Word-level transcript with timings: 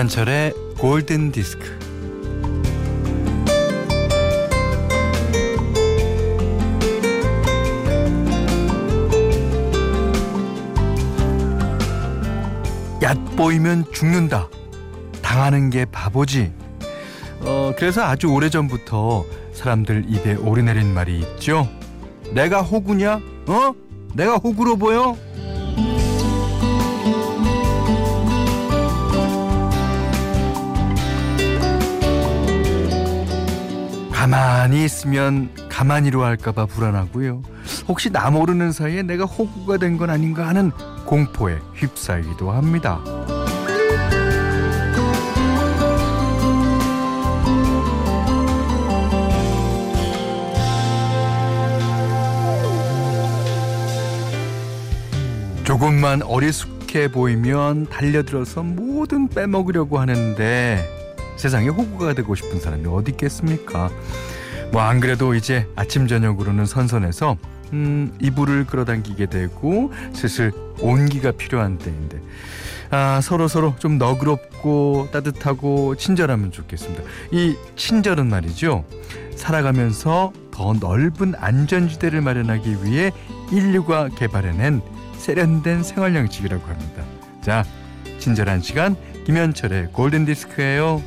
김현철의 0.00 0.54
골든 0.78 1.30
디스크. 1.30 1.78
얕보이면 13.02 13.92
죽는다. 13.92 14.48
당하는 15.20 15.68
게 15.68 15.84
바보지. 15.84 16.50
어, 17.40 17.74
그래서 17.76 18.02
아주 18.02 18.28
오래전부터 18.28 19.26
사람들 19.52 20.06
입에 20.08 20.36
오르내린 20.36 20.94
말이 20.94 21.18
있죠. 21.18 21.68
내가 22.32 22.62
호구냐? 22.62 23.20
어? 23.48 23.74
내가 24.14 24.36
호구로 24.36 24.76
보여? 24.76 25.14
가만히 34.30 34.84
있으면 34.84 35.48
가만히로 35.68 36.22
할까봐 36.22 36.66
불안하고요. 36.66 37.42
혹시 37.88 38.10
나 38.10 38.30
모르는 38.30 38.70
사이에 38.70 39.02
내가 39.02 39.24
호구가 39.24 39.78
된 39.78 39.98
건 39.98 40.08
아닌가 40.08 40.46
하는 40.46 40.70
공포에 41.04 41.58
휩싸이기도 41.74 42.52
합니다. 42.52 43.00
조금만 55.64 56.22
어리숙해 56.22 57.08
보이면 57.12 57.86
달려들어서 57.88 58.62
뭐든 58.62 59.28
빼먹으려고 59.28 59.98
하는데 59.98 60.99
세상에 61.40 61.68
호구가 61.68 62.12
되고 62.12 62.34
싶은 62.34 62.60
사람이 62.60 62.86
어디 62.86 63.12
있겠습니까? 63.12 63.90
뭐 64.72 64.82
안 64.82 65.00
그래도 65.00 65.34
이제 65.34 65.66
아침 65.74 66.06
저녁으로는 66.06 66.66
선선해서 66.66 67.38
음, 67.72 68.12
이불을 68.20 68.66
끌어당기게 68.66 69.26
되고 69.26 69.90
슬슬 70.12 70.52
온기가 70.80 71.32
필요한 71.32 71.78
때인데 71.78 72.20
아, 72.90 73.20
서로 73.22 73.48
서로 73.48 73.74
좀 73.78 73.96
너그럽고 73.96 75.08
따뜻하고 75.12 75.96
친절하면 75.96 76.52
좋겠습니다. 76.52 77.02
이 77.30 77.56
친절은 77.74 78.28
말이죠. 78.28 78.84
살아가면서 79.34 80.32
더 80.50 80.74
넓은 80.74 81.34
안전지대를 81.38 82.20
마련하기 82.20 82.84
위해 82.84 83.12
인류가 83.50 84.08
개발해낸 84.10 84.82
세련된 85.16 85.84
생활 85.84 86.14
양식이라고 86.14 86.62
합니다. 86.66 87.02
자, 87.40 87.64
친절한 88.18 88.60
시간 88.60 88.94
김현철의 89.24 89.92
골든 89.92 90.26
디스크예요. 90.26 91.02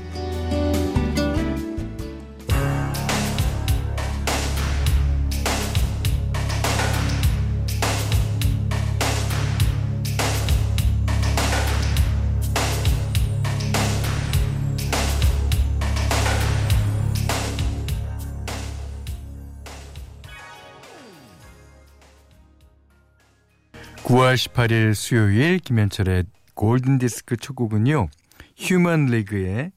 9월 24.14 24.36
18일 24.36 24.94
수요일 24.94 25.58
김현철의 25.58 26.26
골든 26.54 27.00
디스크 27.00 27.36
첫 27.36 27.56
곡은요. 27.56 28.10
휴먼 28.56 29.08
리그의 29.08 29.72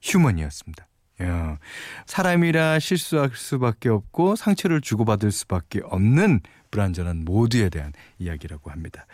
휴먼이었습니다. 0.00 0.86
야, 1.22 1.58
사람이라 2.06 2.78
실수할 2.78 3.30
수밖에 3.34 3.88
없고 3.88 4.36
상처를 4.36 4.80
주고받을 4.80 5.32
수밖에 5.32 5.80
없는 5.82 6.42
불안전한 6.70 7.24
모두에 7.24 7.68
대한 7.68 7.92
이야기라고 8.20 8.70
합니다. 8.70 9.04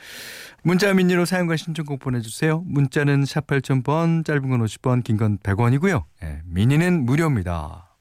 문자 0.63 0.93
미니로 0.93 1.25
사용과 1.25 1.57
신청곡 1.57 2.01
보내주세요. 2.01 2.63
문자는 2.67 3.25
샵 3.25 3.47
8000번, 3.47 4.27
짧은 4.27 4.51
건 4.51 4.63
50번, 4.63 5.03
긴건 5.03 5.39
100원이고요. 5.39 6.05
예, 6.25 6.43
미니는 6.45 7.07
무료입니다. 7.07 7.92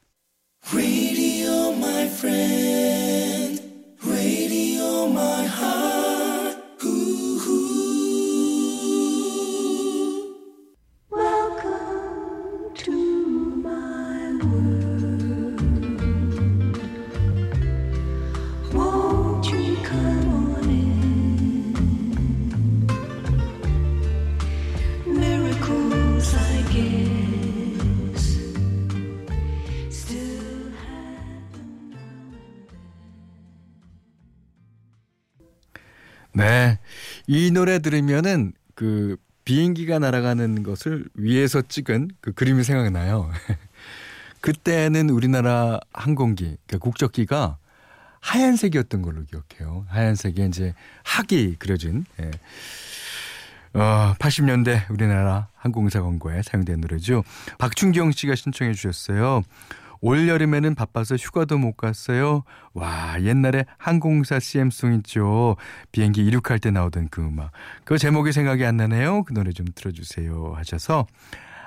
이 37.34 37.50
노래 37.50 37.80
들으면은 37.80 38.52
그 38.76 39.16
비행기가 39.46 40.00
날아가는 40.00 40.64
것을 40.64 41.06
위에서 41.14 41.62
찍은 41.62 42.10
그 42.20 42.34
그림이 42.34 42.66
생각나요. 42.66 43.32
그때는 44.42 45.10
우리나라 45.10 45.80
항공기, 45.94 46.58
그러니까 46.68 46.78
국적기가 46.80 47.58
하얀색이었던 48.20 49.02
걸로 49.02 49.24
기억해요. 49.24 49.86
하얀색에 49.88 50.46
이제 50.46 50.74
학이 51.04 51.56
그려진, 51.58 52.04
예. 52.20 52.32
어, 53.80 54.14
80년대 54.20 54.90
우리나라 54.92 55.48
항공사 55.56 56.02
광고에 56.02 56.42
사용된 56.42 56.82
노래죠. 56.82 57.24
박충경 57.60 58.12
씨가 58.12 58.36
신청해 58.36 58.74
주셨어요. 58.74 59.44
올 60.02 60.28
여름에는 60.28 60.76
바빠서 60.76 61.16
휴가도 61.16 61.58
못 61.58 61.78
갔어요. 61.78 62.44
와, 62.74 63.16
옛날에 63.22 63.66
항공사 63.78 64.40
CM송 64.40 64.94
있죠. 64.96 65.56
비행기 65.92 66.26
이륙할 66.26 66.60
때 66.60 66.72
나오던 66.72 67.10
그 67.10 67.22
음악. 67.22 67.52
그 67.84 67.98
제목이 67.98 68.32
생각이 68.32 68.66
안 68.66 68.78
나네요. 68.78 69.24
그 69.24 69.34
노래 69.34 69.52
좀 69.52 69.68
틀어주세요. 69.76 70.54
하셔서 70.56 71.06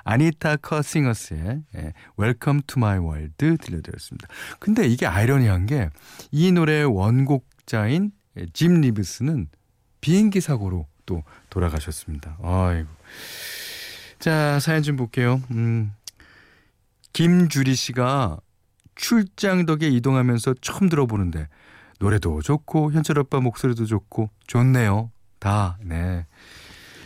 아니타 0.03 0.57
커싱어스의 0.57 1.61
예, 1.77 1.93
Welcome 2.19 2.61
to 2.67 2.77
My 2.77 2.99
World 2.99 3.57
들려드렸습니다. 3.57 4.27
근데 4.59 4.85
이게 4.85 5.05
아이러니한 5.07 5.65
게 5.65 5.89
이 6.31 6.51
노래의 6.51 6.85
원곡자인 6.85 8.11
짐 8.53 8.81
리브스는 8.81 9.47
비행기 10.01 10.41
사고로 10.41 10.87
또 11.05 11.23
돌아가셨습니다. 11.49 12.37
아이고. 12.43 12.89
자, 14.19 14.59
사연 14.59 14.83
좀 14.83 14.95
볼게요. 14.97 15.41
음, 15.51 15.93
김주리 17.15 17.75
씨가 17.75 18.41
출장 18.95 19.65
덕에 19.65 19.87
이동하면서 19.87 20.55
처음 20.59 20.89
들어보는데 20.89 21.47
노래도 21.97 22.41
좋고 22.41 22.91
현철 22.91 23.19
오빠 23.19 23.39
목소리도 23.39 23.85
좋고 23.85 24.29
좋네요. 24.47 25.11
다 25.39 25.77
네. 25.81 26.25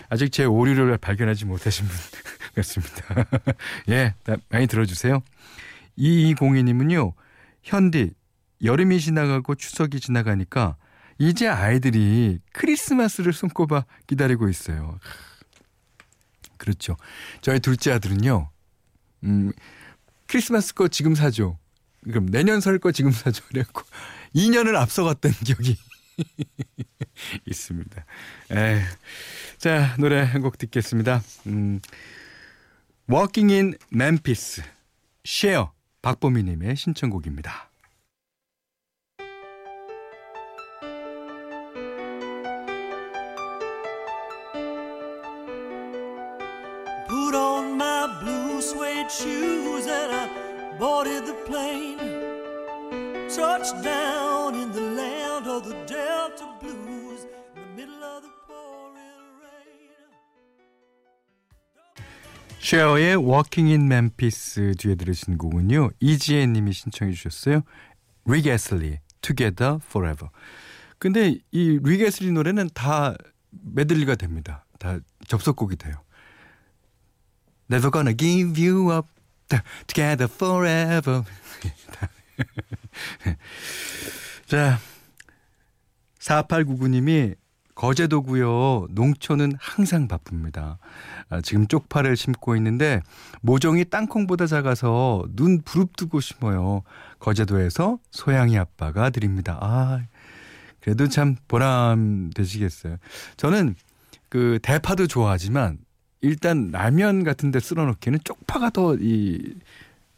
아직 0.09 0.31
제 0.31 0.45
오류를 0.45 0.97
발견하지 0.97 1.45
못하신 1.45 1.85
분 1.87 1.95
같습니다. 2.55 3.27
예, 3.89 4.15
많이 4.49 4.65
들어주세요. 4.65 5.21
2202님은요. 5.99 7.13
현디 7.61 8.15
여름이 8.63 8.99
지나가고 9.01 9.53
추석이 9.53 9.99
지나가니까 9.99 10.75
이제 11.19 11.47
아이들이 11.47 12.39
크리스마스를 12.53 13.31
손꼽아 13.31 13.85
기다리고 14.07 14.49
있어요. 14.49 14.97
그렇죠. 16.57 16.97
저희 17.41 17.59
둘째 17.59 17.91
아들은요. 17.91 18.49
음, 19.25 19.51
크리스마스 20.29 20.73
거 20.73 20.87
지금 20.87 21.15
사줘. 21.15 21.57
그럼 22.03 22.27
내년 22.27 22.61
설 22.61 22.79
거 22.79 22.91
지금 22.91 23.11
사줘. 23.11 23.43
그래갖고 23.49 23.83
2년을 24.35 24.75
앞서갔던 24.75 25.31
기억이 25.43 25.77
있습니다. 27.45 28.05
에이. 28.51 28.81
자, 29.57 29.95
노래 29.97 30.21
한 30.21 30.41
곡 30.41 30.57
듣겠습니다. 30.57 31.21
음, 31.47 31.81
Walking 33.09 33.51
in 33.53 33.73
Memphis, 33.93 34.61
쉐어 35.25 35.73
박보미님의 36.01 36.75
신청곡입니다. 36.77 37.68
Shoes 49.09 49.87
and 49.87 50.13
I 50.13 50.77
boarded 50.77 51.25
the 51.25 51.33
plane. 51.45 51.97
Touched 53.27 53.83
down 53.83 54.55
in 54.55 54.71
the 54.71 54.81
land 54.81 55.47
of 55.47 55.63
the 55.63 55.75
Delta 55.85 56.45
Blues 56.61 57.25
in 57.25 57.29
the 57.55 57.61
middle 57.75 58.03
of 58.03 58.21
the 58.23 58.31
pouring 58.45 59.41
rain. 59.41 59.93
쉐어의 62.59 63.17
Walking 63.17 63.71
in 63.71 63.85
Memphis 63.85 64.75
뒤에 64.77 64.95
들으신 64.95 65.37
곡은요. 65.37 65.89
이지혜 65.99 66.45
님이 66.47 66.73
신청해 66.73 67.13
주셨어요. 67.13 67.63
리게슬리 68.25 68.99
Together 69.21 69.79
Forever. 69.83 70.29
근데 70.99 71.39
이 71.51 71.79
리게슬리 71.81 72.31
노래는 72.31 72.69
다 72.73 73.15
메들리가 73.49 74.15
됩니다. 74.15 74.65
다 74.77 74.99
접속곡이 75.27 75.77
돼요. 75.77 75.95
Never 77.69 77.91
gonna 77.91 78.13
give 78.13 78.57
you 78.61 78.91
up 78.91 79.07
together 79.87 80.27
forever. 80.27 81.23
자, 84.47 84.79
4899님이 86.19 87.35
거제도고요. 87.75 88.87
농촌은 88.89 89.53
항상 89.57 90.07
바쁩니다. 90.09 90.79
아, 91.29 91.39
지금 91.41 91.65
쪽파를 91.65 92.17
심고 92.17 92.57
있는데 92.57 93.01
모종이 93.41 93.85
땅콩보다 93.85 94.47
작아서 94.47 95.23
눈 95.35 95.61
부릅뜨고 95.61 96.19
심어요. 96.19 96.83
거제도에서 97.19 97.99
소양이 98.11 98.57
아빠가 98.57 99.09
드립니다. 99.09 99.57
아, 99.61 100.01
그래도 100.81 101.07
참 101.07 101.35
보람 101.47 102.31
되시겠어요. 102.35 102.97
저는 103.37 103.75
그 104.27 104.59
대파도 104.61 105.07
좋아하지만 105.07 105.77
일단 106.21 106.69
라면 106.71 107.23
같은 107.23 107.51
데 107.51 107.59
쓸어 107.59 107.85
넣기는 107.85 108.19
쪽파가 108.23 108.69
더 108.71 108.95
이 108.95 109.55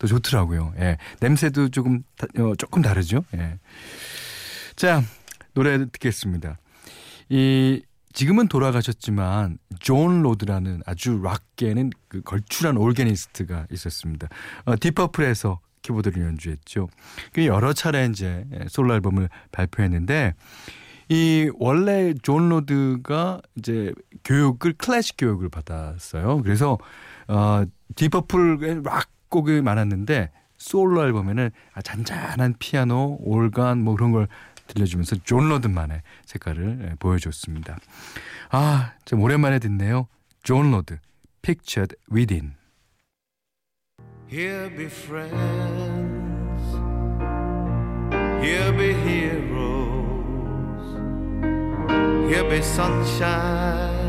더 0.01 0.07
좋더라고요. 0.07 0.73
예. 0.79 0.97
냄새도 1.19 1.69
조금 1.69 2.03
어, 2.39 2.55
조금 2.57 2.81
다르죠. 2.81 3.23
예. 3.35 3.59
자, 4.75 5.03
노래 5.53 5.77
듣겠습니다. 5.77 6.57
이 7.29 7.83
지금은 8.11 8.47
돌아가셨지만 8.47 9.59
존 9.79 10.23
로드라는 10.23 10.81
아주 10.87 11.21
락계는 11.23 11.91
그 12.07 12.21
걸출한 12.23 12.77
organist가 12.77 13.67
있었습니다. 13.71 14.27
어, 14.65 14.73
딥 14.79 14.96
퍼플에서 14.96 15.59
키보드를 15.83 16.23
연주했죠. 16.23 16.89
그 17.31 17.45
여러 17.45 17.71
차례 17.71 18.05
이제 18.07 18.45
솔로 18.69 18.95
앨범을 18.95 19.29
발표했는데 19.51 20.33
이 21.11 21.51
원래 21.55 22.13
존 22.23 22.47
로드가 22.47 23.41
이제 23.57 23.91
교육을 24.23 24.71
클래식 24.77 25.17
교육을 25.17 25.49
받았어요. 25.49 26.41
그래서 26.41 26.77
어 27.27 27.65
딥 27.95 28.17
퍼플의 28.17 28.83
락 28.85 29.09
곡이 29.27 29.61
많았는데 29.61 30.31
솔로 30.55 31.03
앨범에는 31.03 31.49
아, 31.73 31.81
잔잔한 31.81 32.55
피아노, 32.59 33.17
오르간 33.19 33.79
뭐 33.83 33.95
그런 33.95 34.13
걸 34.13 34.29
들려주면서 34.67 35.17
존 35.25 35.49
로드만의 35.49 36.01
색깔을 36.27 36.91
예, 36.91 36.95
보여줬습니다. 36.97 37.77
아, 38.51 38.93
좀 39.03 39.21
오랜만에 39.21 39.59
듣네요. 39.59 40.07
존 40.43 40.71
로드, 40.71 40.97
Pictured 41.41 41.97
Within. 42.09 42.53
Here 44.31 44.73
be 44.73 44.85
friends, 44.85 46.63
here 48.41 48.71
be 48.77 48.93
heroes, 48.93 49.70
here 52.31 52.45
be 52.45 52.61
sunshine, 52.61 54.00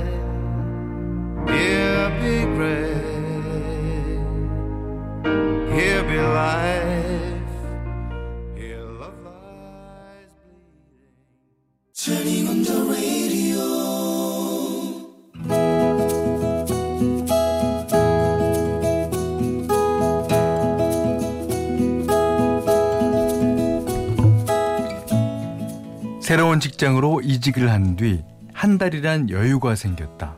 새로운 26.52 26.60
직장으로 26.60 27.20
이직을 27.22 27.70
한 27.70 27.96
뒤 27.96 28.22
한 28.52 28.76
달이란 28.76 29.30
여유가 29.30 29.74
생겼다. 29.74 30.36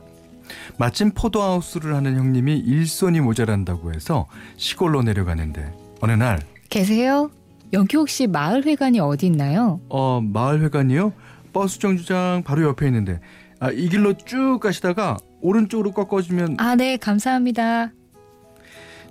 마침 0.77 1.11
포도하우스를 1.11 1.93
하는 1.93 2.15
형님이 2.15 2.57
일손이 2.59 3.19
모자란다고 3.19 3.93
해서 3.93 4.25
시골로 4.55 5.01
내려가는데 5.03 5.73
어느 5.99 6.13
날 6.13 6.39
계세요? 6.69 7.29
여기 7.73 7.97
혹시 7.97 8.27
마을회관이 8.27 9.01
어디 9.01 9.25
있나요? 9.25 9.81
어 9.89 10.21
마을회관이요? 10.23 11.11
버스 11.51 11.79
정류장 11.79 12.43
바로 12.45 12.63
옆에 12.63 12.85
있는데 12.87 13.19
아, 13.59 13.69
이 13.71 13.89
길로 13.89 14.13
쭉 14.13 14.59
가시다가 14.61 15.17
오른쪽으로 15.41 15.91
꺾어주면 15.91 16.55
아, 16.59 16.75
네, 16.75 16.95
감사합니다. 16.95 17.91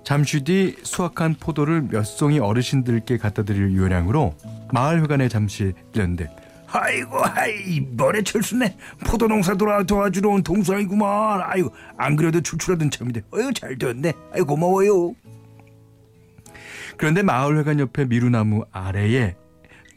잠시 0.03 0.43
뒤 0.43 0.75
수확한 0.81 1.35
포도를 1.39 1.83
몇 1.83 2.03
송이 2.05 2.39
어르신들께 2.39 3.17
갖다 3.17 3.43
드릴 3.43 3.75
요량으로 3.75 4.33
마을회관에 4.73 5.29
잠시 5.29 5.73
들렸는데 5.91 6.35
아이고 6.67 7.23
아이 7.23 7.75
이번에 7.75 8.23
철수네 8.23 8.77
포도 9.05 9.27
농사 9.27 9.55
돌아 9.55 9.83
도와주러 9.83 10.29
온 10.29 10.43
동생이구만 10.43 11.41
아이고 11.43 11.71
안 11.97 12.15
그래도 12.15 12.41
출출하던 12.41 12.91
참인데 12.91 13.21
어유 13.33 13.53
잘 13.53 13.77
되었네 13.77 14.13
아이고 14.33 14.45
고마워요 14.47 15.13
그런데 16.97 17.21
마을회관 17.21 17.79
옆에 17.79 18.05
미루나무 18.05 18.65
아래에 18.71 19.35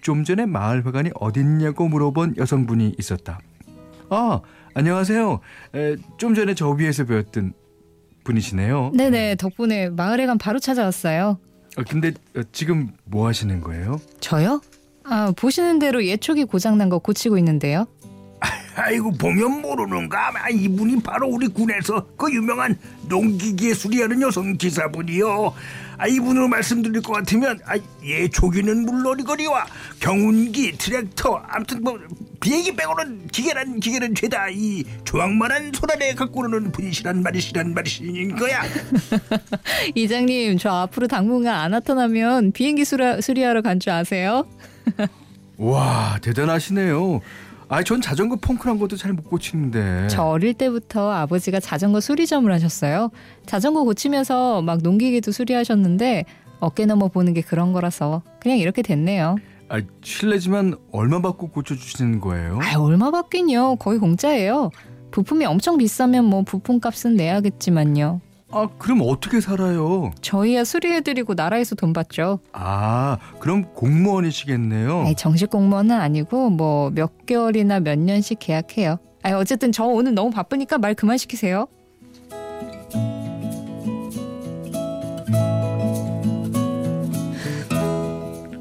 좀 0.00 0.24
전에 0.24 0.46
마을회관이 0.46 1.10
어딨냐고 1.14 1.88
물어본 1.88 2.36
여성분이 2.36 2.94
있었다. 2.98 3.40
아, 4.10 4.40
안녕하세요. 4.74 5.40
에, 5.74 5.96
좀 6.16 6.34
전에 6.34 6.54
저 6.54 6.70
위에서 6.70 7.04
배웠던 7.04 7.52
분이시네요. 8.24 8.92
네네, 8.94 9.36
덕분에 9.36 9.90
마을회관 9.90 10.38
바로 10.38 10.58
찾아왔어요. 10.58 11.38
아, 11.76 11.82
근데 11.88 12.12
어, 12.36 12.42
지금 12.52 12.90
뭐 13.04 13.26
하시는 13.26 13.60
거예요? 13.60 14.00
저요? 14.20 14.60
아, 15.10 15.32
보시는 15.36 15.78
대로 15.78 16.04
예초기 16.04 16.44
고장난 16.44 16.88
거 16.90 16.98
고치고 16.98 17.38
있는데요. 17.38 17.86
아이고 18.78 19.10
보면 19.12 19.60
모르는가? 19.62 20.30
아, 20.34 20.48
이분이 20.50 21.02
바로 21.02 21.28
우리 21.28 21.48
군에서 21.48 22.06
그 22.16 22.32
유명한 22.32 22.78
농기계 23.08 23.74
수리하는 23.74 24.22
여성 24.22 24.56
기사분이요. 24.56 25.52
아 26.00 26.06
이분으로 26.06 26.46
말씀드릴 26.46 27.02
것 27.02 27.12
같으면 27.14 27.58
아, 27.66 27.76
예 28.04 28.28
조기는 28.28 28.82
물론이거리와 28.82 29.66
경운기 29.98 30.78
트랙터 30.78 31.42
아무튼 31.48 31.82
뭐 31.82 31.98
비행기 32.40 32.76
빼고는 32.76 33.26
기계란 33.32 33.80
기계는 33.80 34.14
죄다. 34.14 34.48
이 34.48 34.84
조항만한 35.04 35.72
손안에 35.74 36.14
갖고 36.14 36.40
오는 36.42 36.70
분이시란 36.70 37.22
말이시란 37.24 37.74
말이신 37.74 38.36
거야. 38.36 38.62
이장님 39.96 40.56
저 40.58 40.70
앞으로 40.70 41.08
당분간 41.08 41.54
안 41.58 41.72
나타나면 41.72 42.52
비행기 42.52 42.84
수리, 42.84 43.20
수리하러 43.20 43.62
간 43.62 43.80
줄 43.80 43.90
아세요? 43.92 44.46
와 45.58 46.18
대단하시네요 46.22 47.20
아, 47.70 47.82
전 47.82 48.00
자전거 48.00 48.36
펑크난 48.36 48.78
것도 48.78 48.96
잘 48.96 49.12
못 49.12 49.28
고치는데. 49.28 50.08
저 50.08 50.22
어릴 50.24 50.54
때부터 50.54 51.10
아버지가 51.10 51.60
자전거 51.60 52.00
수리점을 52.00 52.50
하셨어요. 52.50 53.10
자전거 53.46 53.84
고치면서 53.84 54.62
막 54.62 54.78
농기계도 54.82 55.32
수리하셨는데 55.32 56.24
어깨 56.60 56.86
넘어 56.86 57.08
보는 57.08 57.34
게 57.34 57.40
그런 57.42 57.72
거라서 57.72 58.22
그냥 58.40 58.58
이렇게 58.58 58.80
됐네요. 58.82 59.36
아, 59.68 59.82
실례지만 60.02 60.76
얼마 60.92 61.20
받고 61.20 61.48
고쳐주시는 61.50 62.20
거예요? 62.20 62.58
아, 62.62 62.78
얼마 62.78 63.10
받긴요. 63.10 63.76
거의 63.76 63.98
공짜예요. 63.98 64.70
부품이 65.10 65.44
엄청 65.44 65.76
비싸면 65.76 66.24
뭐 66.24 66.42
부품 66.42 66.80
값은 66.80 67.16
내야겠지만요. 67.16 68.20
아, 68.50 68.66
그럼 68.78 69.00
어떻게 69.04 69.40
살아요? 69.40 70.10
저희야 70.22 70.64
수리해드리고 70.64 71.34
나라에서 71.34 71.74
돈 71.74 71.92
받죠. 71.92 72.40
아, 72.52 73.18
그럼 73.40 73.64
공무원이시겠네요? 73.74 75.00
아니, 75.02 75.14
정식 75.14 75.50
공무원은 75.50 75.94
아니고 75.94 76.50
뭐 76.50 76.90
몇 76.90 77.26
개월이나 77.26 77.80
몇 77.80 77.98
년씩 77.98 78.38
계약해요. 78.38 78.98
아니, 79.22 79.34
어쨌든 79.34 79.70
저 79.72 79.84
오늘 79.84 80.14
너무 80.14 80.30
바쁘니까 80.30 80.78
말 80.78 80.94
그만 80.94 81.18
시키세요. 81.18 81.66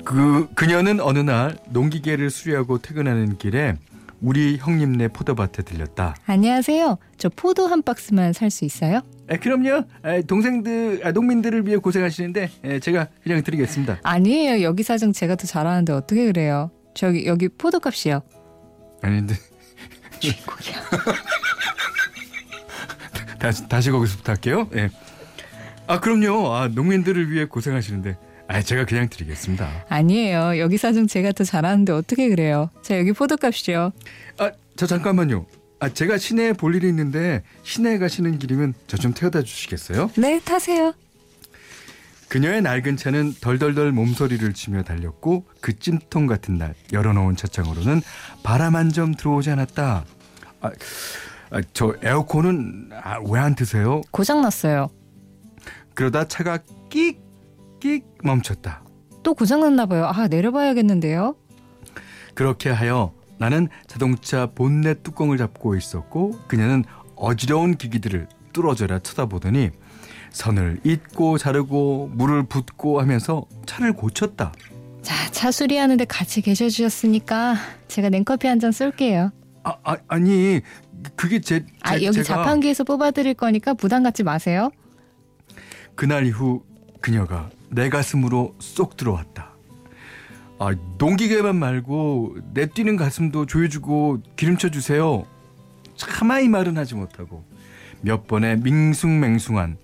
그 0.04 0.48
그녀는 0.56 1.00
어느 1.02 1.20
날 1.20 1.58
농기계를 1.70 2.30
수리하고 2.30 2.78
퇴근하는 2.80 3.38
길에 3.38 3.76
우리 4.22 4.58
형님네 4.58 5.10
포도밭에 5.10 5.64
들렸다. 5.64 6.16
안녕하세요. 6.26 6.98
저 7.18 7.30
포도 7.30 7.68
한 7.68 7.82
박스만 7.84 8.34
살 8.34 8.50
수 8.50 8.66
있어요? 8.66 9.02
에, 9.30 9.38
그럼요. 9.38 9.84
에, 10.06 10.22
동생들, 10.24 11.02
아, 11.04 11.12
농민들을 11.12 11.66
위해 11.68 11.78
고생하시는데 11.78 12.50
에, 12.64 12.80
제가 12.80 13.08
그냥 13.24 13.44
드리겠습니다. 13.44 14.00
아니에요. 14.04 14.64
여기 14.64 14.84
사정 14.84 15.12
제가 15.14 15.36
더 15.36 15.46
잘하는데 15.48 15.92
어떻게 15.94 16.26
그래요? 16.26 16.72
저기 16.94 17.26
여기 17.28 17.48
포도값이요. 17.50 18.22
아닌데. 19.02 19.36
주인공이야. 20.20 20.84
다시 23.40 23.68
다시 23.70 23.92
거기서부터 23.92 24.32
할게요. 24.32 24.68
예. 24.76 24.90
아 25.86 26.00
그럼요. 26.00 26.54
아 26.56 26.68
농민들을 26.70 27.32
위해 27.32 27.46
고생하시는데 27.46 28.18
아 28.48 28.62
제가 28.62 28.86
그냥 28.86 29.10
드리겠습니다. 29.10 29.86
아니에요. 29.90 30.58
여기 30.60 30.78
사정 30.78 31.08
제가 31.08 31.34
더 31.34 31.44
잘하는데 31.44 31.92
어떻게 31.94 32.30
그래요? 32.30 32.70
자 32.82 32.98
여기 32.98 33.12
포도값이요. 33.14 33.92
아 34.40 34.52
저 34.78 34.86
잠깐만요. 34.86 35.48
아, 35.80 35.90
제가 35.90 36.18
시내에 36.18 36.54
볼 36.54 36.76
일이 36.76 36.88
있는데 36.90 37.44
시내에 37.64 37.98
가시는 38.00 38.40
길이면 38.40 38.74
저 38.88 38.98
좀 38.98 39.14
태워다 39.14 39.44
주시겠어요? 39.44 40.12
네, 40.18 40.40
타세요. 40.44 40.94
그녀의 42.30 42.62
낡은 42.62 42.98
차는 42.98 43.36
덜덜덜 43.40 43.92
몸소리를 43.94 44.52
치며 44.54 44.84
달렸고 44.84 45.46
그 45.62 45.78
찜통 45.78 46.28
같은 46.28 46.58
날 46.58 46.74
열어놓은 46.92 47.36
차창으로는 47.38 48.02
바람 48.44 48.76
한 48.76 48.92
점 48.92 49.14
들어오지 49.14 49.50
않았다. 49.52 50.04
아, 50.62 50.72
아, 51.52 51.62
저 51.74 51.96
에어컨은 52.04 52.90
아, 53.02 53.20
왜안 53.26 53.56
트세요? 53.56 54.02
고장 54.12 54.42
났어요. 54.42 54.90
그러다 55.94 56.28
차가 56.28 56.58
끽끽 56.90 58.04
멈췄다. 58.24 58.84
또 59.24 59.34
고장 59.34 59.62
났나 59.62 59.86
봐요. 59.86 60.06
아, 60.08 60.28
내려봐야겠는데요. 60.28 61.36
그렇게 62.34 62.70
하여 62.70 63.14
나는 63.40 63.68
자동차 63.88 64.48
본넷 64.48 65.04
뚜껑을 65.04 65.38
잡고 65.38 65.76
있었고 65.76 66.40
그녀는 66.48 66.84
어지러운 67.16 67.76
기기들을 67.78 68.28
뚫어져라 68.54 69.00
쳐다보더니 69.00 69.70
선을 70.32 70.80
잇고 70.84 71.38
자르고 71.38 72.12
물을 72.14 72.44
붓고 72.44 73.00
하면서 73.02 73.46
차를 73.66 73.94
고쳤다. 73.94 74.52
자, 75.02 75.32
차 75.32 75.52
수리하는데 75.52 76.06
같이 76.06 76.42
계셔 76.42 76.68
주셨으니까 76.70 77.56
제가 77.88 78.10
냉커피 78.10 78.48
한 78.48 78.60
잔 78.60 78.72
쏠게요. 78.72 79.32
아, 79.64 79.76
아 79.84 79.98
아니 80.08 80.62
그게 81.16 81.40
제, 81.40 81.60
제 81.62 81.66
아, 81.82 81.94
여기 81.96 82.12
제가 82.12 82.24
자판기에서 82.24 82.84
뽑아 82.84 83.12
드릴 83.12 83.34
거니까 83.34 83.74
부담 83.74 84.04
갖지 84.04 84.24
마세요. 84.24 84.70
그날 85.96 86.26
이후 86.26 86.64
그녀가 87.02 87.50
내 87.70 87.90
가슴으로 87.90 88.56
쏙 88.60 88.98
들어왔다. 88.98 89.47
아, 90.60 90.74
농기계만 90.98 91.56
말고 91.56 92.38
내 92.54 92.66
뛰는 92.66 92.96
가슴도 92.96 93.46
조여주고 93.46 94.22
기름쳐 94.36 94.70
주세요. 94.70 95.26
차마 95.96 96.40
이 96.40 96.48
말은 96.48 96.78
하지 96.78 96.96
못하고 96.96 97.44
몇 98.02 98.28
번의 98.28 98.60
밍숭맹숭한 98.60 99.78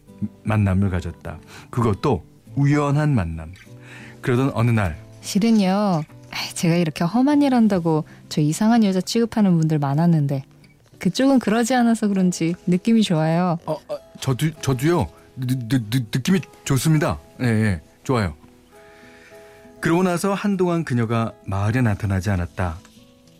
만남을 0.43 0.89
가졌다. 0.89 1.39
그것도 1.69 2.23
우연한 2.55 3.13
만남. 3.13 3.53
그러던 4.21 4.51
어느 4.53 4.71
날 4.71 4.97
실은요. 5.21 6.03
제가 6.55 6.75
이렇게 6.75 7.03
험한 7.03 7.41
일 7.43 7.53
한다고 7.53 8.05
저 8.29 8.41
이상한 8.41 8.83
여자 8.83 9.01
취급하는 9.01 9.55
분들 9.57 9.77
많았는데 9.77 10.43
그쪽은 10.97 11.39
그러지 11.39 11.75
않아서 11.75 12.07
그런지 12.07 12.55
느낌이 12.65 13.03
좋아요. 13.03 13.59
어, 13.65 13.73
어, 13.73 13.97
저도 14.19 14.49
저도요. 14.61 15.07
느, 15.35 15.53
느, 15.67 15.89
느, 15.89 15.97
느낌이 16.13 16.39
좋습니다. 16.63 17.19
예, 17.41 17.45
예, 17.45 17.81
좋아요. 18.03 18.35
그러고 19.83 20.01
나서 20.01 20.33
한동안 20.33 20.85
그녀가 20.85 21.33
마을에 21.45 21.81
나타나지 21.81 22.29
않았다. 22.29 22.77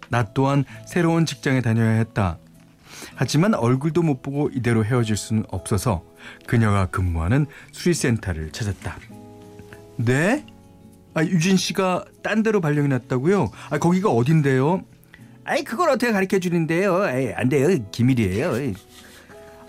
나 0.09 0.23
또한 0.33 0.65
새로운 0.85 1.25
직장에 1.25 1.61
다녀야 1.61 1.91
했다. 1.91 2.37
하지만 3.15 3.53
얼굴도 3.53 4.01
못 4.01 4.21
보고 4.21 4.49
이대로 4.49 4.83
헤어질 4.83 5.15
수는 5.15 5.45
없어서 5.47 6.03
그녀가 6.45 6.87
근무하는 6.87 7.45
수리센터를 7.71 8.51
찾았다. 8.51 8.97
네? 9.95 10.45
아, 11.13 11.23
유진 11.23 11.55
씨가 11.55 12.03
딴 12.23 12.43
데로 12.43 12.59
발령이 12.59 12.89
났다고요? 12.89 13.49
아, 13.69 13.77
거기가 13.77 14.09
어딘데요? 14.09 14.83
아이, 15.45 15.63
그걸 15.63 15.91
어떻게 15.91 16.11
가르쳐 16.11 16.39
주는데요? 16.39 17.07
에이, 17.09 17.31
안 17.37 17.47
돼요. 17.47 17.69
기밀이에요. 17.89 18.57
에이. 18.57 18.73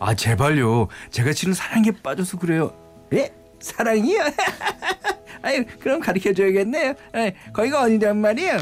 아, 0.00 0.12
제발요. 0.16 0.88
제가 1.12 1.34
지금 1.34 1.54
사랑에 1.54 1.92
빠져서 2.02 2.38
그래요. 2.38 2.74
예? 3.12 3.32
사랑이요? 3.60 4.18
아유, 5.44 5.64
그럼 5.80 6.00
가르쳐 6.00 6.32
줘야겠네요. 6.32 6.94
에이, 7.14 7.32
거기가 7.52 7.82
어디란 7.82 8.16
말이에요? 8.18 8.58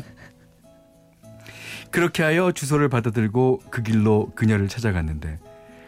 그렇게 1.91 2.23
하여 2.23 2.53
주소를 2.53 2.89
받아들고 2.89 3.63
그 3.71 3.83
길로 3.83 4.31
그녀를 4.35 4.67
찾아갔는데 4.69 5.39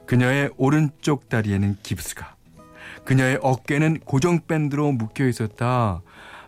그녀의 0.06 0.50
오른쪽 0.56 1.28
다리에는 1.28 1.78
깁스가 1.82 2.36
그녀의 3.04 3.38
어깨는 3.42 4.00
고정 4.04 4.40
밴드로 4.46 4.92
묶여 4.92 5.26
있었다. 5.26 6.02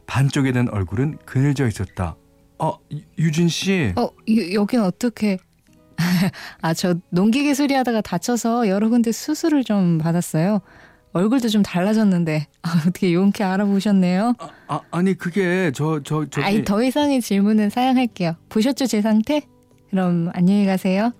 반쪽에 0.06 0.52
된 0.52 0.68
얼굴은 0.68 1.18
그늘져 1.24 1.66
있었다. 1.66 2.16
어, 2.58 2.78
유- 2.92 3.00
유진 3.18 3.48
씨. 3.48 3.92
어, 3.96 4.02
여, 4.30 4.52
여긴 4.54 4.80
어떻게? 4.80 5.38
아, 6.62 6.72
저 6.74 6.94
농기계 7.10 7.52
수리하다가 7.54 8.02
다쳐서 8.02 8.68
여러 8.68 8.88
군데 8.88 9.10
수술을 9.12 9.64
좀 9.64 9.98
받았어요. 9.98 10.60
얼굴도 11.16 11.48
좀 11.48 11.62
달라졌는데 11.62 12.46
아, 12.62 12.82
어떻게 12.86 13.14
용케 13.14 13.42
알아보셨네요. 13.42 14.34
아, 14.38 14.50
아, 14.68 14.80
아니 14.90 15.14
그게 15.14 15.72
저 15.72 16.00
저 16.04 16.26
저기 16.28 16.44
아이 16.44 16.62
더 16.62 16.82
이상의 16.82 17.22
질문은 17.22 17.70
사양할게요. 17.70 18.36
보셨죠 18.50 18.86
제 18.86 19.00
상태? 19.00 19.40
그럼 19.90 20.30
안녕히 20.34 20.66
가세요. 20.66 21.12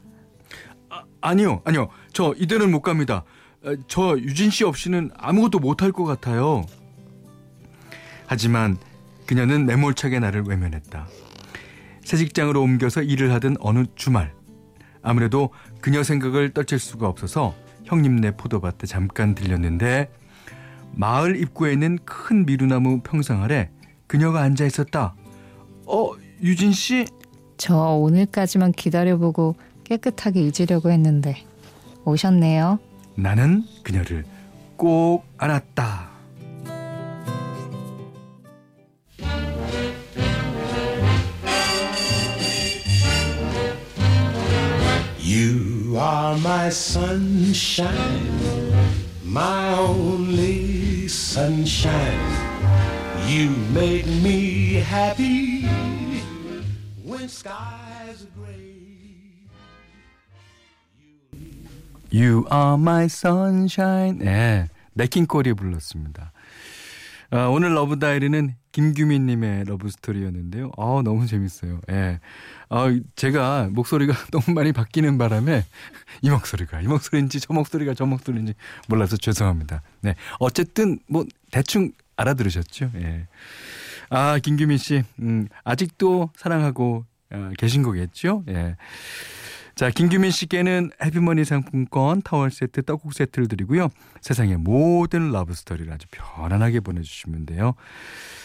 아니요, 1.22 1.62
아니요. 1.64 1.88
저 2.12 2.34
이대로는 2.36 2.70
못 2.72 2.82
갑니다. 2.82 3.24
어, 3.64 3.72
저 3.88 4.16
유진 4.18 4.50
씨 4.50 4.64
없이는 4.64 5.10
아무것도 5.16 5.60
못할 5.60 5.90
것 5.92 6.04
같아요. 6.04 6.62
하지만 8.26 8.76
그녀는 9.26 9.64
매몰차게 9.64 10.18
나를 10.20 10.42
외면했다. 10.42 11.08
새 12.04 12.16
직장으로 12.18 12.60
옮겨서 12.62 13.02
일을 13.02 13.32
하던 13.32 13.56
어느 13.60 13.84
주말. 13.96 14.34
아무래도 15.02 15.50
그녀 15.80 16.02
생각을 16.02 16.50
떨칠 16.50 16.78
수가 16.78 17.08
없어서 17.08 17.54
형님네 17.86 18.32
포도밭에 18.32 18.86
잠깐 18.86 19.34
들렸는데 19.34 20.10
마을 20.92 21.36
입구에 21.36 21.72
있는 21.72 21.98
큰 22.04 22.46
미루나무 22.46 23.00
평상 23.00 23.42
아래 23.42 23.70
그녀가 24.06 24.42
앉아 24.42 24.64
있었다. 24.64 25.14
어, 25.86 26.10
유진 26.42 26.72
씨? 26.72 27.06
저 27.56 27.76
오늘까지만 27.76 28.72
기다려보고 28.72 29.56
깨끗하게 29.84 30.40
잊으려고 30.40 30.90
했는데 30.90 31.36
오셨네요. 32.04 32.78
나는 33.16 33.64
그녀를 33.82 34.24
꼭 34.76 35.24
안았다. 35.38 36.05
You 45.95 45.95
are 45.97 46.38
my 46.39 46.67
sunshine, 46.67 47.95
my 49.23 49.73
only 49.77 51.07
sunshine. 51.07 52.19
You 53.25 53.51
make 53.71 54.05
me 54.05 54.73
happy 54.83 55.63
when 57.05 57.29
skies 57.29 58.25
are 58.25 58.33
gray. 58.35 58.75
You 62.09 62.45
are 62.51 62.77
my 62.77 63.05
sunshine. 63.05 64.19
네, 64.19 64.67
네킹콜이 64.93 65.53
불렀습니다. 65.53 66.33
아, 67.30 67.47
오늘 67.47 67.75
러브 67.75 67.99
다이어리는 67.98 68.54
김규민님의 68.73 69.64
러브 69.64 69.88
스토리였는데요. 69.88 70.71
아, 70.76 71.00
너무 71.04 71.26
재밌어요. 71.26 71.80
예. 71.90 72.21
아, 72.68 72.87
제가 73.16 73.68
목소리가 73.73 74.14
너무 74.30 74.52
많이 74.54 74.73
바뀌는 74.73 75.18
바람에 75.18 75.64
이 76.23 76.30
목소리가 76.30 76.80
이 76.83 76.87
목소리인지 76.87 77.40
저 77.40 77.52
목소리가 77.52 77.95
저 77.95 78.06
목소리인지 78.06 78.54
몰라서 78.88 79.16
죄송합니다. 79.16 79.83
네, 80.02 80.14
어쨌든 80.38 80.99
뭐 81.09 81.25
대충 81.50 81.92
알아들으셨죠? 82.16 82.92
예. 82.97 83.26
아, 84.09 84.38
김규민 84.38 84.78
씨, 84.78 85.02
음, 85.21 85.49
아직도 85.64 86.30
사랑하고 86.37 87.04
어, 87.30 87.50
계신 87.59 87.83
거겠죠? 87.83 88.45
예. 88.49 88.76
자, 89.76 89.90
김규민 89.90 90.30
씨께는 90.30 90.90
해피머니 91.04 91.45
상품권 91.45 92.23
타월 92.23 92.50
세트, 92.50 92.85
떡국 92.85 93.12
세트를 93.12 93.47
드리고요. 93.47 93.90
세상의 94.23 94.56
모든 94.56 95.30
러브 95.33 95.52
스토리를 95.52 95.92
아주 95.92 96.06
편안하게 96.11 96.80
보내주시면 96.80 97.45
돼요. 97.45 97.75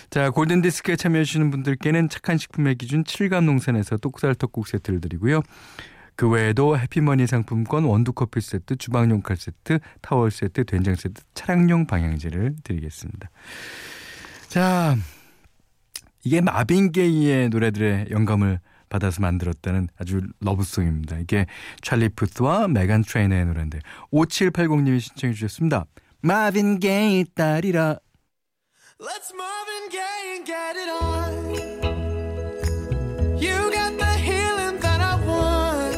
자, 0.09 0.29
골든디스크에 0.29 0.97
참여해주시는 0.97 1.49
분들께는 1.51 2.09
착한 2.09 2.37
식품의 2.37 2.75
기준 2.75 3.05
칠갑농산에서 3.05 3.95
똑살 3.95 4.35
떡국 4.35 4.67
세트를 4.67 4.99
드리고요. 4.99 5.41
그 6.17 6.27
외에도 6.27 6.77
해피머니 6.77 7.25
상품권 7.27 7.85
원두커피 7.85 8.41
세트, 8.41 8.75
주방용 8.75 9.21
칼 9.21 9.37
세트, 9.37 9.79
타월 10.01 10.31
세트, 10.31 10.65
된장 10.65 10.95
세트, 10.95 11.23
차량용 11.33 11.87
방향제를 11.87 12.57
드리겠습니다. 12.65 13.29
자, 14.49 14.97
이게 16.25 16.41
마빈 16.41 16.91
게이의 16.91 17.47
노래들의 17.47 18.07
영감을 18.11 18.59
받아서 18.91 19.21
만들었다는 19.21 19.87
아주 19.97 20.21
러브송입니다. 20.41 21.17
이게 21.17 21.47
찰리 21.81 22.09
푸스와 22.09 22.67
메간 22.67 23.03
트레이너의 23.03 23.45
노래인데 23.45 23.79
5780님이 24.11 24.99
신청해 24.99 25.33
주셨습니다. 25.33 25.85
마빈 26.21 26.79
게이 26.79 27.25
딸이라 27.33 27.97
Let's 28.99 29.33
Marvin 29.33 29.89
Gaye 29.89 30.35
and 30.35 30.45
get 30.45 30.77
it 30.77 30.87
on. 30.87 31.55
You 33.41 33.71
got 33.73 33.97
the 33.97 34.13
healing 34.21 34.79
that 34.79 35.01
I 35.01 35.15
want. 35.25 35.97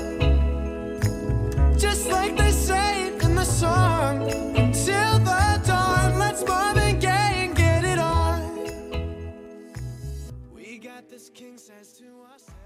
Just 1.78 2.10
like 2.10 2.38
they 2.38 2.52
say 2.52 3.08
in 3.10 3.36
the 3.36 3.44
song. 3.44 4.32
Until 4.56 5.20
the 5.20 5.62
dawn, 5.68 6.18
let's 6.18 6.46
Marvin 6.48 6.98
Gaye 7.00 7.44
and 7.44 7.54
get 7.58 7.84
it 7.84 8.00
on. 8.00 8.40
We 10.56 10.78
got 10.80 11.10
this 11.10 11.30
king 11.30 11.58
says 11.58 11.92
to 12.00 12.06
ourselves. 12.32 12.63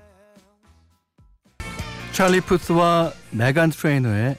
찰리 2.18 2.42
푸스와 2.42 3.14
메간 3.30 3.70
트레이너의 3.70 4.38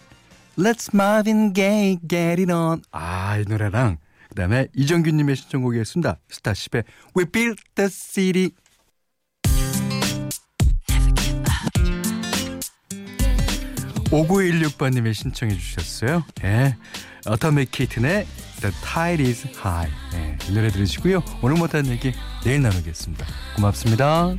Let's 0.58 0.92
Marvin 0.92 1.54
Gaye 1.54 1.96
Get 2.08 2.42
It 2.42 2.52
On 2.52 2.82
아 2.90 3.38
이 3.38 3.44
노래랑 3.46 3.98
그 4.28 4.34
다음에 4.34 4.66
이정규님의 4.74 5.36
신청곡이었습니다 5.36 6.18
스타쉽의 6.28 6.82
We 7.16 7.26
Built 7.26 7.62
the 7.76 7.88
City 7.88 8.50
5916번님의 14.10 15.14
신청해 15.14 15.54
주셨어요. 15.54 16.24
예. 16.42 16.76
어터메 17.26 17.66
키튼의 17.66 18.26
The 18.60 18.74
Tide 18.82 19.24
is 19.24 19.46
High. 19.46 19.94
예, 20.14 20.38
이 20.48 20.52
노래 20.52 20.68
들으시고요. 20.70 21.22
오늘 21.42 21.56
못한 21.56 21.86
얘기 21.86 22.12
내일 22.42 22.60
나누겠습니다. 22.62 23.24
고맙습니다. 23.54 24.34